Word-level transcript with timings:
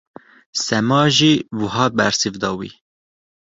Sema 0.65 1.01
jî 1.17 1.33
wiha 1.59 1.85
bersiv 1.97 2.33
da 2.43 2.51
wî. 2.59 2.69